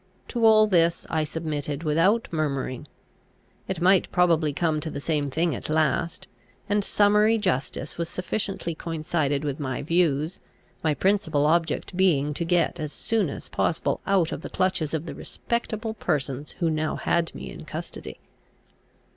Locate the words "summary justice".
6.83-7.99